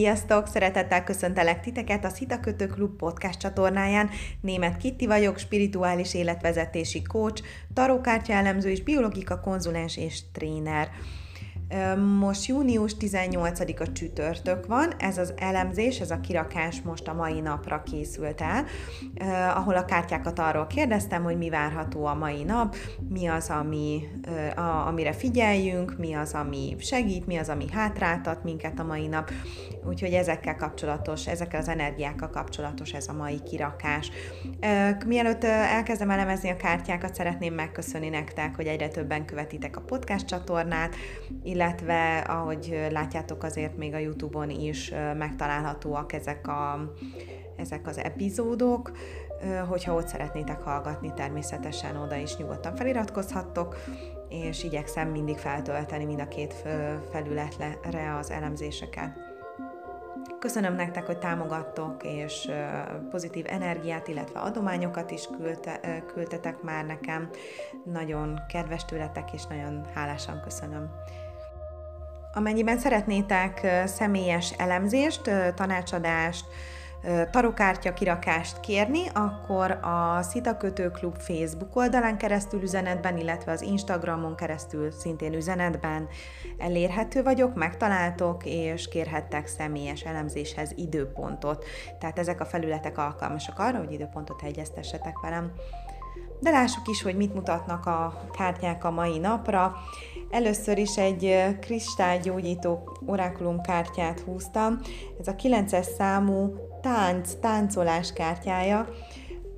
[0.00, 0.46] Sziasztok!
[0.46, 4.10] Szeretettel köszöntelek titeket a Szita Kötő Klub podcast csatornáján.
[4.40, 7.42] Német Kitti vagyok, spirituális életvezetési coach,
[7.74, 10.88] tarókártya elemző és biologika konzulens és tréner.
[12.18, 17.82] Most június 18-a csütörtök van, ez az elemzés, ez a kirakás most a mai napra
[17.82, 18.64] készült el,
[19.54, 22.76] ahol a kártyákat arról kérdeztem, hogy mi várható a mai nap,
[23.08, 24.08] mi az, ami,
[24.56, 29.30] a, amire figyeljünk, mi az, ami segít, mi az, ami hátráltat minket a mai nap,
[29.88, 34.10] úgyhogy ezekkel kapcsolatos, ezekkel az energiákkal kapcsolatos ez a mai kirakás.
[35.06, 40.94] Mielőtt elkezdem elemezni a kártyákat, szeretném megköszönni nektek, hogy egyre többen követitek a podcast csatornát,
[41.42, 41.58] illetve
[42.26, 46.92] ahogy látjátok azért még a Youtube-on is megtalálhatóak ezek, a,
[47.56, 48.92] ezek az epizódok,
[49.68, 53.76] hogyha ott szeretnétek hallgatni, természetesen oda is nyugodtan feliratkozhattok,
[54.28, 56.54] és igyekszem mindig feltölteni mind a két
[57.10, 59.28] felületre az elemzéseket.
[60.38, 62.50] Köszönöm nektek, hogy támogattok, és
[63.10, 67.30] pozitív energiát, illetve adományokat is küldte, küldtetek már nekem.
[67.84, 70.90] Nagyon kedves tőletek, és nagyon hálásan köszönöm.
[72.34, 76.44] Amennyiben szeretnétek személyes elemzést, tanácsadást,
[77.30, 84.36] tarokártya kirakást kérni, akkor a Szita Kötő Klub Facebook oldalán keresztül üzenetben, illetve az Instagramon
[84.36, 86.08] keresztül szintén üzenetben
[86.58, 91.64] elérhető vagyok, megtaláltok, és kérhettek személyes elemzéshez időpontot.
[91.98, 95.52] Tehát ezek a felületek alkalmasak arra, hogy időpontot egyeztessetek velem.
[96.40, 99.76] De lássuk is, hogy mit mutatnak a kártyák a mai napra.
[100.30, 104.78] Először is egy kristálygyógyító orákulum kártyát húztam.
[105.20, 108.88] Ez a 9-es számú tánc, táncolás kártyája,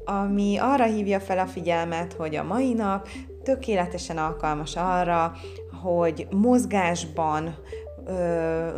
[0.05, 3.09] ami arra hívja fel a figyelmet, hogy a mai nap
[3.43, 5.33] tökéletesen alkalmas arra,
[5.83, 7.57] hogy mozgásban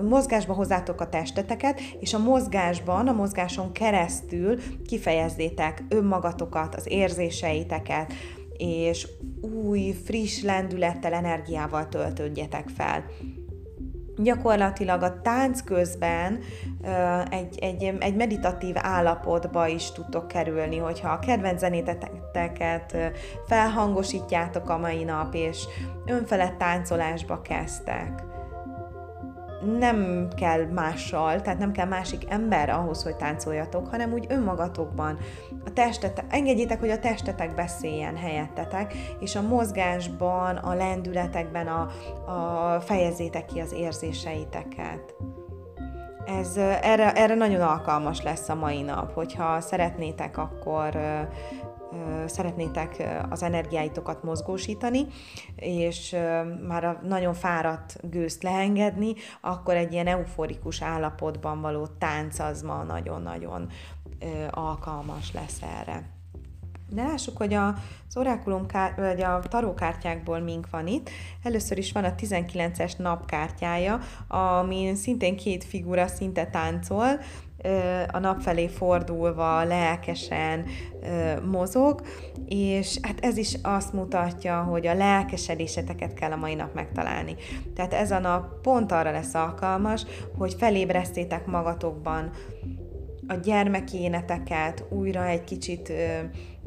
[0.08, 8.12] mozgásba hozzátok a testeteket, és a mozgásban, a mozgáson keresztül kifejezzétek önmagatokat, az érzéseiteket,
[8.56, 9.08] és
[9.40, 13.04] új, friss lendülettel, energiával töltődjetek fel.
[14.16, 16.38] Gyakorlatilag a tánc közben
[17.30, 22.96] egy, egy, egy meditatív állapotba is tudtok kerülni, hogyha a kedvenc zenéteteket
[23.46, 25.64] felhangosítjátok a mai nap, és
[26.06, 28.33] önfelett táncolásba kezdtek
[29.64, 35.18] nem kell mással, tehát nem kell másik ember ahhoz, hogy táncoljatok, hanem úgy önmagatokban.
[35.64, 41.88] A testet, engedjétek, hogy a testetek beszéljen helyettetek, és a mozgásban, a lendületekben a,
[42.30, 45.14] a fejezzétek ki az érzéseiteket.
[46.26, 50.96] Ez erre, erre nagyon alkalmas lesz a mai nap, hogyha szeretnétek, akkor
[52.26, 55.06] szeretnétek az energiáitokat mozgósítani,
[55.56, 56.16] és
[56.68, 62.82] már a nagyon fáradt gőzt leengedni, akkor egy ilyen euforikus állapotban való tánc az ma
[62.82, 63.68] nagyon-nagyon
[64.50, 66.12] alkalmas lesz erre.
[66.88, 68.66] De lássuk, hogy az orákulum
[68.96, 71.10] vagy a tarókártyákból mink van itt.
[71.42, 77.08] Először is van a 19-es napkártyája, ami szintén két figura szinte táncol,
[78.12, 80.64] a nap felé fordulva, lelkesen
[81.50, 82.00] mozog,
[82.46, 87.36] és hát ez is azt mutatja, hogy a lelkesedéseteket kell a mai nap megtalálni.
[87.74, 90.06] Tehát ez a nap pont arra lesz alkalmas,
[90.38, 92.30] hogy felébresztétek magatokban
[93.26, 95.92] a gyermeki éneteket, újra egy kicsit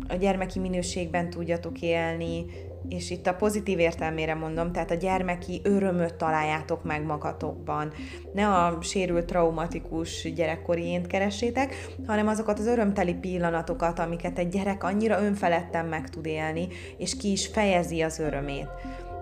[0.07, 2.45] a gyermeki minőségben tudjatok élni,
[2.89, 7.91] és itt a pozitív értelmére mondom, tehát a gyermeki örömöt találjátok meg magatokban.
[8.33, 11.75] Ne a sérült, traumatikus gyerekkori ént keressétek,
[12.07, 16.67] hanem azokat az örömteli pillanatokat, amiket egy gyerek annyira önfeledten meg tud élni,
[16.97, 18.69] és ki is fejezi az örömét.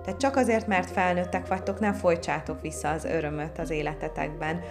[0.05, 4.61] Tehát csak azért, mert felnőttek vagytok, nem folytsátok vissza az örömöt az életetekben.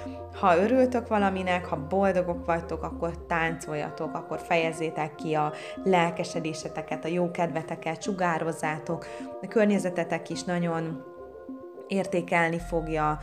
[0.41, 5.53] Ha örültök valaminek, ha boldogok vagytok, akkor táncoljatok, akkor fejezzétek ki a
[5.85, 9.07] lelkesedéseteket, a jó kedveteket, sugározzátok.
[9.43, 11.05] A környezetetek is nagyon
[11.89, 13.19] értékelni fogja,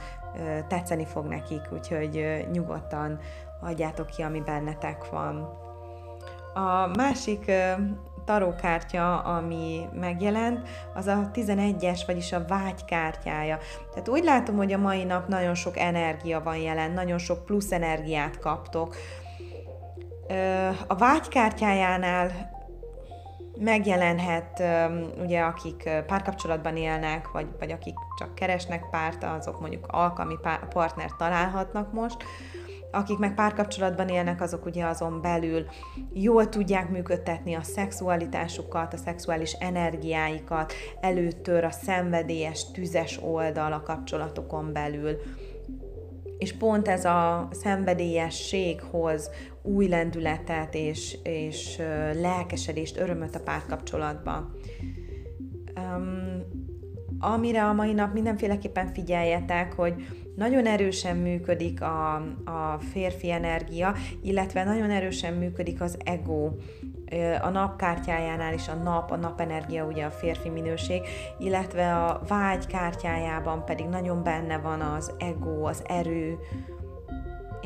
[0.67, 3.19] tetszeni fog nekik, úgyhogy nyugodtan
[3.61, 5.59] adjátok ki, ami bennetek van.
[6.53, 7.51] A másik
[8.25, 13.57] tarókártya, ami megjelent, az a 11-es, vagyis a vágykártyája.
[13.89, 17.71] Tehát úgy látom, hogy a mai nap nagyon sok energia van jelen, nagyon sok plusz
[17.71, 18.95] energiát kaptok.
[20.87, 22.31] A vágykártyájánál
[23.59, 24.63] megjelenhet,
[25.21, 30.35] ugye akik párkapcsolatban élnek, vagy, vagy akik csak keresnek párt, azok mondjuk alkalmi
[30.69, 32.17] partnert találhatnak most,
[32.91, 35.65] akik meg párkapcsolatban élnek, azok ugye azon belül
[36.13, 44.73] jól tudják működtetni a szexualitásukat, a szexuális energiáikat, előttör a szenvedélyes, tüzes oldal a kapcsolatokon
[44.73, 45.17] belül.
[46.37, 49.29] és pont ez a szenvedélyesség hoz
[49.61, 51.77] új lendületet és, és
[52.13, 54.51] lelkesedést, örömöt a párkapcsolatba.
[55.75, 56.60] Um,
[57.21, 59.93] amire a mai nap mindenféleképpen figyeljetek, hogy
[60.35, 62.15] nagyon erősen működik a,
[62.45, 66.51] a férfi energia, illetve nagyon erősen működik az ego.
[67.41, 71.01] A napkártyájánál is a nap, a napenergia ugye a férfi minőség,
[71.39, 76.37] illetve a vágy kártyájában pedig nagyon benne van az ego, az erő,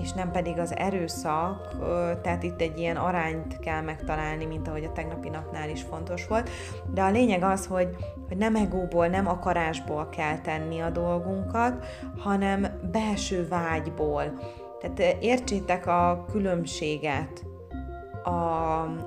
[0.05, 1.75] és nem pedig az erőszak,
[2.21, 6.49] tehát itt egy ilyen arányt kell megtalálni, mint ahogy a tegnapi napnál is fontos volt.
[6.93, 7.95] De a lényeg az, hogy,
[8.27, 11.85] hogy nem egóból, nem akarásból kell tenni a dolgunkat,
[12.17, 14.23] hanem belső vágyból.
[14.79, 17.45] Tehát értsétek a különbséget
[18.23, 18.29] a,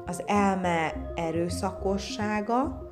[0.07, 2.88] az elme erőszakossága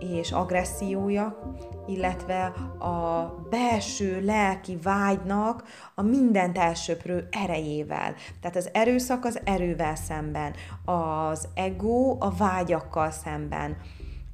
[0.00, 1.54] és agressziója,
[1.86, 2.44] illetve
[2.78, 5.62] a belső lelki vágynak
[5.94, 8.14] a mindent elsöprő erejével.
[8.40, 10.54] Tehát az erőszak az erővel szemben,
[10.84, 13.76] az ego a vágyakkal szemben.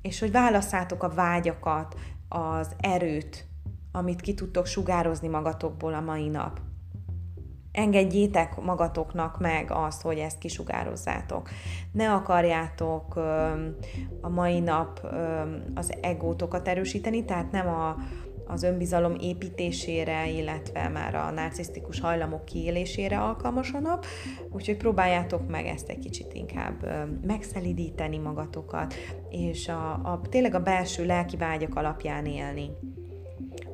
[0.02, 1.96] És hogy válasszátok a vágyakat,
[2.28, 3.44] az erőt,
[3.92, 6.60] amit ki tudtok sugározni magatokból a mai nap
[7.74, 11.48] engedjétek magatoknak meg azt, hogy ezt kisugározzátok.
[11.92, 13.16] Ne akarjátok
[14.20, 15.06] a mai nap
[15.74, 17.96] az egótokat erősíteni, tehát nem a,
[18.46, 24.06] az önbizalom építésére, illetve már a narcisztikus hajlamok kiélésére alkalmas a nap,
[24.50, 28.94] úgyhogy próbáljátok meg ezt egy kicsit inkább megszelidíteni magatokat,
[29.30, 32.70] és a, a, tényleg a belső lelki vágyak alapján élni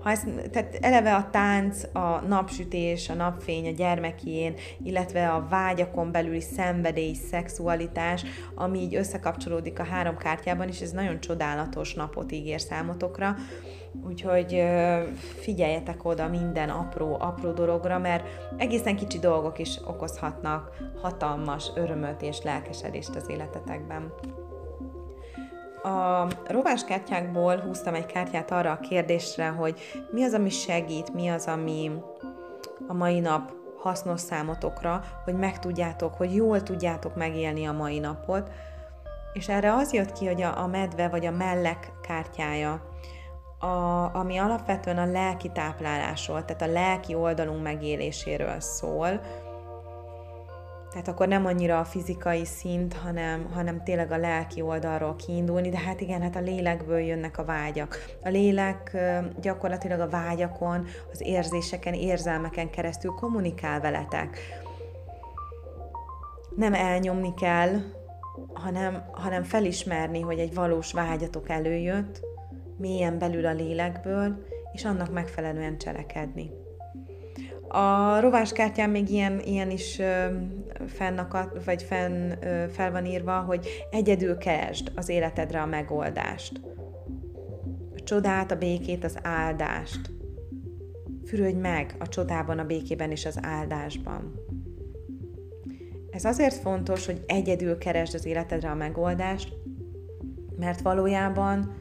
[0.03, 6.13] ha ez, tehát eleve a tánc, a napsütés, a napfény, a gyermekién, illetve a vágyakon
[6.13, 8.25] belüli szenvedély, szexualitás,
[8.55, 13.37] ami így összekapcsolódik a három kártyában, és ez nagyon csodálatos napot ígér számotokra.
[14.07, 14.65] Úgyhogy
[15.41, 18.27] figyeljetek oda minden apró, apró dologra, mert
[18.57, 24.13] egészen kicsi dolgok is okozhatnak hatalmas örömöt és lelkesedést az életetekben.
[25.83, 29.81] A rováskártyákból húztam egy kártyát arra a kérdésre, hogy
[30.11, 31.91] mi az, ami segít, mi az, ami
[32.89, 38.51] a mai nap hasznos számotokra, hogy megtudjátok, hogy jól tudjátok megélni a mai napot.
[39.33, 42.83] És erre az jött ki, hogy a, a medve vagy a mellek kártyája,
[43.59, 43.67] a,
[44.15, 49.21] ami alapvetően a lelki táplálásról, tehát a lelki oldalunk megéléséről szól,
[50.91, 55.79] tehát akkor nem annyira a fizikai szint, hanem, hanem tényleg a lelki oldalról kiindulni, de
[55.79, 58.05] hát igen, hát a lélekből jönnek a vágyak.
[58.23, 58.97] A lélek
[59.41, 64.39] gyakorlatilag a vágyakon, az érzéseken, érzelmeken keresztül kommunikál veletek.
[66.57, 67.81] Nem elnyomni kell,
[68.53, 72.21] hanem, hanem felismerni, hogy egy valós vágyatok előjött,
[72.77, 76.60] mélyen belül a lélekből, és annak megfelelően cselekedni.
[77.73, 80.01] A rováskártyán még ilyen, ilyen is
[80.87, 82.33] fennakadt, vagy fenn,
[82.69, 86.61] fel van írva, hogy egyedül keresd az életedre a megoldást.
[87.97, 90.11] A csodát, a békét, az áldást.
[91.25, 94.35] Fürödj meg a csodában, a békében és az áldásban.
[96.11, 99.53] Ez azért fontos, hogy egyedül keresd az életedre a megoldást,
[100.57, 101.75] mert valójában,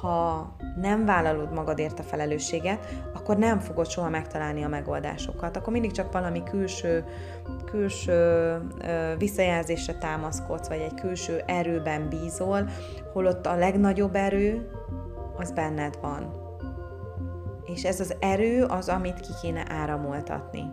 [0.00, 5.56] ha nem vállalod magadért a felelősséget, akkor nem fogod soha megtalálni a megoldásokat.
[5.56, 7.04] Akkor mindig csak valami külső,
[7.64, 8.58] külső
[9.18, 12.68] visszajelzésre támaszkodsz, vagy egy külső erőben bízol,
[13.12, 14.70] holott a legnagyobb erő
[15.36, 16.42] az benned van.
[17.64, 20.72] És ez az erő az, amit ki kéne áramoltatni.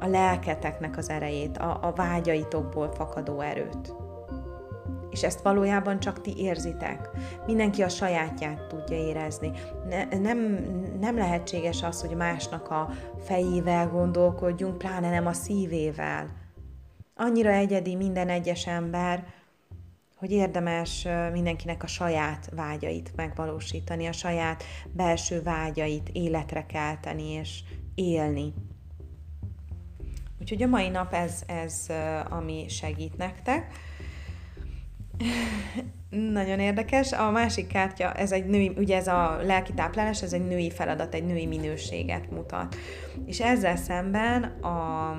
[0.00, 4.07] A lelketeknek az erejét, a, a vágyaitokból fakadó erőt
[5.18, 7.10] és ezt valójában csak ti érzitek.
[7.46, 9.50] Mindenki a sajátját tudja érezni.
[9.88, 10.38] Ne, nem,
[11.00, 12.90] nem lehetséges az, hogy másnak a
[13.24, 16.26] fejével gondolkodjunk, pláne nem a szívével.
[17.16, 19.24] Annyira egyedi minden egyes ember,
[20.16, 27.60] hogy érdemes mindenkinek a saját vágyait megvalósítani, a saját belső vágyait életre kelteni és
[27.94, 28.54] élni.
[30.40, 31.86] Úgyhogy a mai nap ez, ez
[32.28, 33.66] ami segít nektek.
[36.32, 37.12] Nagyon érdekes.
[37.12, 41.14] A másik kártya, ez egy női, ugye ez a lelki táplálás, ez egy női feladat,
[41.14, 42.76] egy női minőséget mutat.
[43.26, 45.10] És ezzel szemben, a,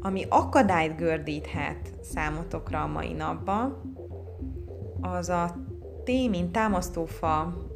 [0.00, 3.94] ami akadályt gördíthet számotokra a mai napban,
[5.00, 5.56] az a
[6.04, 7.68] T, mint támasztófa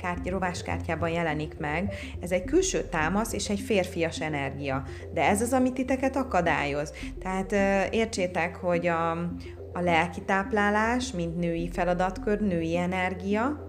[0.00, 1.94] kártya, rováskártyában jelenik meg.
[2.20, 4.82] Ez egy külső támasz és egy férfias energia.
[5.12, 6.92] De ez az, amit titeket akadályoz.
[7.18, 7.52] Tehát
[7.92, 9.32] értsétek, hogy a,
[9.72, 13.66] a lelki táplálás, mint női feladatkör, női energia,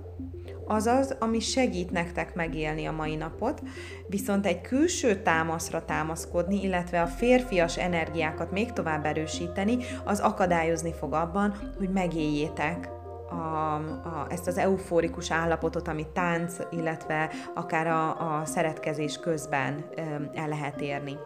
[0.70, 3.62] azaz, ami segít nektek megélni a mai napot,
[4.08, 11.14] viszont egy külső támaszra támaszkodni, illetve a férfias energiákat még tovább erősíteni, az akadályozni fog
[11.14, 12.90] abban, hogy megéljétek
[13.30, 19.86] a, a, ezt az eufórikus állapotot, amit tánc, illetve akár a, a szeretkezés közben
[20.34, 21.18] el lehet érni.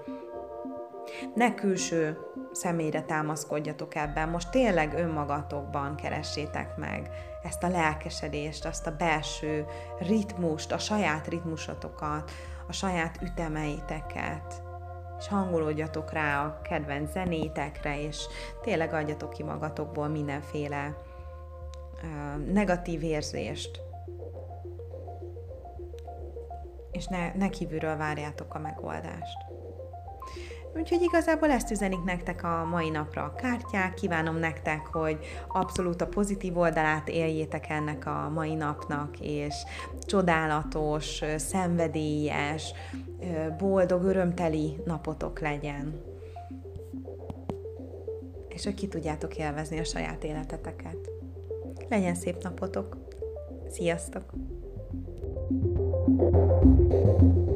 [1.36, 2.18] Ne külső
[2.52, 7.10] személyre támaszkodjatok ebben, most tényleg önmagatokban keressétek meg
[7.44, 9.66] ezt a lelkesedést, azt a belső
[10.00, 12.32] ritmust, a saját ritmusotokat,
[12.68, 14.64] a saját ütemeiteket,
[15.20, 18.26] és hangolódjatok rá a kedvenc zenétekre, és
[18.62, 20.98] tényleg adjatok ki magatokból mindenféle
[22.04, 23.82] uh, negatív érzést,
[26.92, 29.38] és ne, ne kívülről várjátok a megoldást.
[30.76, 33.94] Úgyhogy igazából ezt üzenik nektek a mai napra a kártyák.
[33.94, 39.56] Kívánom nektek, hogy abszolút a pozitív oldalát éljétek ennek a mai napnak, és
[40.06, 42.74] csodálatos, szenvedélyes,
[43.58, 46.02] boldog, örömteli napotok legyen.
[48.48, 51.10] És hogy ki tudjátok élvezni a saját életeteket.
[51.90, 52.98] Legyen szép napotok!
[53.70, 54.24] Sziasztok!
[56.94, 57.53] thank you